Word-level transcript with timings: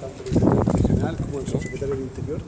tanto 0.00 0.22
el 0.22 0.34
intendente 0.34 0.72
regional 0.72 1.16
como 1.16 1.40
el 1.40 1.46
subsecretario 1.46 1.94
del 1.94 2.04
Interior. 2.04 2.40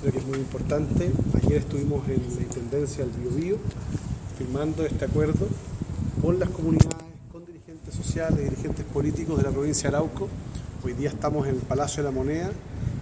Creo 0.00 0.12
que 0.12 0.18
es 0.18 0.26
muy 0.26 0.38
importante. 0.38 1.12
Ayer 1.42 1.58
estuvimos 1.58 2.08
en 2.08 2.36
la 2.36 2.42
Intendencia 2.42 3.04
del 3.04 3.12
Biobío 3.12 3.58
firmando 4.38 4.84
este 4.84 5.04
acuerdo 5.04 5.46
con 6.20 6.38
las 6.38 6.48
comunidades, 6.48 6.96
con 7.30 7.44
dirigentes 7.44 7.94
sociales, 7.94 8.38
dirigentes 8.50 8.84
políticos 8.86 9.36
de 9.36 9.42
la 9.44 9.50
provincia 9.50 9.90
de 9.90 9.96
Arauco. 9.96 10.28
Hoy 10.84 10.94
día 10.94 11.10
estamos 11.10 11.46
en 11.46 11.56
el 11.56 11.60
Palacio 11.60 12.02
de 12.02 12.08
la 12.08 12.14
Moneda, 12.14 12.50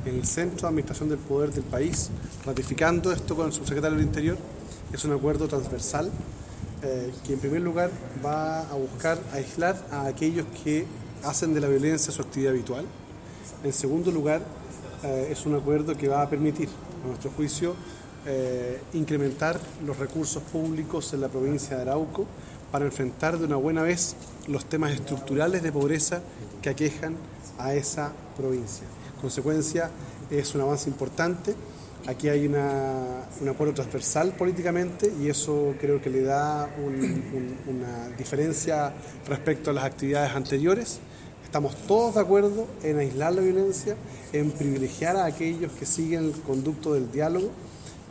en 0.05 0.15
el 0.17 0.27
Centro 0.27 0.62
de 0.62 0.69
Administración 0.69 1.09
del 1.09 1.19
Poder 1.19 1.53
del 1.53 1.65
país, 1.65 2.11
ratificando 2.45 3.12
esto 3.12 3.37
con 3.37 3.47
el 3.47 3.53
subsecretario 3.53 3.97
del 3.97 4.07
Interior. 4.07 4.37
Es 4.93 5.05
un 5.05 5.12
acuerdo 5.12 5.47
transversal 5.47 6.11
eh, 6.83 7.12
que 7.25 7.35
en 7.35 7.39
primer 7.39 7.62
lugar 7.62 7.91
va 8.25 8.62
a 8.62 8.75
buscar 8.75 9.19
aislar 9.33 9.81
a 9.91 10.07
aquellos 10.07 10.47
que 10.65 10.85
hacen 11.23 11.55
de 11.55 11.61
la 11.61 11.69
violencia 11.69 12.12
su 12.12 12.21
actividad 12.21 12.53
habitual. 12.53 12.85
En 13.62 13.73
segundo 13.73 14.11
lugar, 14.11 14.43
eh, 15.03 15.29
es 15.31 15.46
un 15.46 15.54
acuerdo 15.54 15.96
que 15.96 16.09
va 16.09 16.22
a 16.22 16.29
permitir, 16.31 16.68
a 17.04 17.07
nuestro 17.09 17.31
juicio, 17.31 17.75
eh, 18.26 18.79
incrementar 18.93 19.59
los 19.86 19.99
recursos 19.99 20.43
públicos 20.43 21.13
en 21.14 21.23
la 21.23 21.29
provincia 21.29 21.76
de 21.76 21.82
Arauco 21.82 22.26
para 22.71 22.85
enfrentar 22.85 23.39
de 23.39 23.46
una 23.46 23.57
buena 23.57 23.82
vez 23.82 24.14
los 24.46 24.67
temas 24.67 24.93
estructurales 24.93 25.63
de 25.63 25.73
pobreza 25.73 26.21
que 26.61 26.68
aquejan 26.68 27.17
a 27.59 27.75
esa 27.75 28.13
provincia. 28.36 28.86
En 29.14 29.21
consecuencia, 29.21 29.90
es 30.31 30.54
un 30.54 30.61
avance 30.61 30.89
importante. 30.89 31.54
Aquí 32.06 32.28
hay 32.28 32.47
un 32.47 33.48
acuerdo 33.48 33.75
transversal 33.75 34.33
políticamente 34.33 35.12
y 35.20 35.28
eso 35.28 35.75
creo 35.81 36.01
que 36.01 36.09
le 36.11 36.23
da 36.23 36.69
una 37.67 38.09
diferencia 38.17 38.92
respecto 39.27 39.70
a 39.70 39.75
las 39.75 39.84
actividades 39.84 40.34
anteriores. 40.34 41.01
Estamos 41.50 41.75
todos 41.89 42.14
de 42.14 42.20
acuerdo 42.20 42.69
en 42.84 43.00
aislar 43.00 43.34
la 43.34 43.41
violencia, 43.41 43.97
en 44.33 44.53
privilegiar 44.53 45.17
a 45.17 45.25
aquellos 45.25 45.73
que 45.73 45.84
siguen 45.84 46.27
el 46.27 46.33
conducto 46.42 46.95
del 46.95 47.11
diálogo 47.11 47.51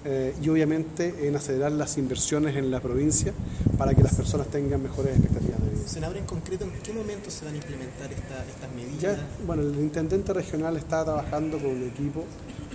eh, 0.04 0.36
y 0.44 0.50
obviamente 0.50 1.26
en 1.26 1.38
acelerar 1.38 1.72
las 1.72 1.98
inversiones 1.98 2.58
en 2.58 2.70
la 2.70 2.82
provincia 2.82 3.32
para 3.78 3.94
que 3.94 4.04
las 4.04 4.14
personas 4.14 4.48
tengan 4.48 4.84
mejores 4.84 5.14
expectativas 5.14 5.58
de 5.62 5.70
vida. 5.70 5.88
Senador, 5.88 6.18
en 6.18 6.26
concreto, 6.26 6.66
¿en 6.66 6.72
qué 6.84 6.92
momento 6.92 7.32
se 7.32 7.46
van 7.46 7.54
a 7.54 7.58
implementar 7.58 8.12
estas 8.12 8.74
medidas? 8.76 9.20
bueno, 9.48 9.62
el 9.62 9.74
intendente 9.80 10.34
regional 10.34 10.76
está 10.76 11.06
trabajando 11.06 11.60
con 11.60 11.68
un 11.68 11.84
equipo 11.84 12.26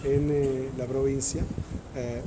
en 0.03 0.31
eh, 0.31 0.71
la 0.79 0.87
provincia. 0.87 1.43
Eh, 1.95 2.23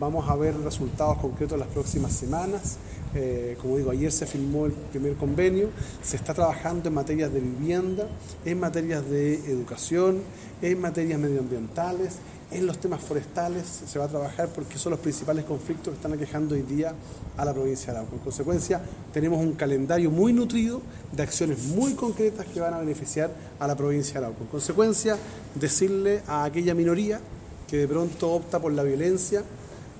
vamos 0.00 0.28
a 0.28 0.36
ver 0.36 0.56
resultados 0.58 1.18
concretos 1.18 1.54
en 1.54 1.60
las 1.60 1.68
próximas 1.68 2.12
semanas. 2.12 2.76
Eh, 3.14 3.56
como 3.60 3.76
digo, 3.76 3.90
ayer 3.90 4.12
se 4.12 4.26
firmó 4.26 4.66
el 4.66 4.72
primer 4.72 5.14
convenio, 5.14 5.70
se 6.02 6.16
está 6.16 6.34
trabajando 6.34 6.88
en 6.88 6.94
materias 6.94 7.32
de 7.32 7.40
vivienda, 7.40 8.06
en 8.44 8.60
materias 8.60 9.08
de 9.08 9.34
educación, 9.50 10.20
en 10.60 10.80
materias 10.80 11.18
medioambientales, 11.18 12.18
en 12.50 12.66
los 12.66 12.78
temas 12.78 13.02
forestales 13.02 13.66
se 13.66 13.98
va 13.98 14.06
a 14.06 14.08
trabajar 14.08 14.48
porque 14.48 14.78
son 14.78 14.92
los 14.92 15.00
principales 15.00 15.44
conflictos 15.44 15.92
que 15.92 15.96
están 15.96 16.14
aquejando 16.14 16.54
hoy 16.54 16.62
día 16.62 16.94
a 17.36 17.44
la 17.44 17.52
provincia 17.52 17.92
de 17.92 17.98
Arauco. 17.98 18.16
En 18.16 18.22
consecuencia, 18.22 18.80
tenemos 19.12 19.38
un 19.38 19.52
calendario 19.52 20.10
muy 20.10 20.32
nutrido 20.32 20.80
de 21.12 21.22
acciones 21.22 21.62
muy 21.64 21.92
concretas 21.92 22.46
que 22.46 22.60
van 22.60 22.72
a 22.72 22.78
beneficiar 22.78 23.30
a 23.58 23.66
la 23.66 23.76
provincia 23.76 24.14
de 24.14 24.26
Arauco. 24.26 24.44
En 24.44 24.48
consecuencia, 24.48 25.18
decirle 25.54 26.22
a 26.26 26.44
aquella 26.44 26.74
minoría 26.74 27.20
que 27.68 27.76
de 27.76 27.88
pronto 27.88 28.32
opta 28.32 28.58
por 28.58 28.72
la 28.72 28.82
violencia 28.82 29.44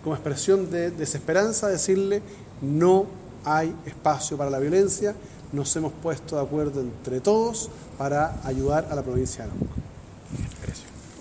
como 0.09 0.17
expresión 0.17 0.71
de 0.71 0.91
desesperanza, 0.91 1.69
decirle 1.69 2.23
no 2.63 3.05
hay 3.45 3.75
espacio 3.85 4.39
para 4.39 4.49
la 4.49 4.59
violencia, 4.59 5.15
nos 5.53 5.77
hemos 5.77 5.93
puesto 5.93 6.37
de 6.37 6.43
acuerdo 6.43 6.81
entre 6.81 7.21
todos 7.21 7.69
para 7.99 8.41
ayudar 8.43 8.89
a 8.91 8.95
la 8.95 9.03
provincia 9.03 9.45
de 9.45 9.51
Arauco. 9.51 9.78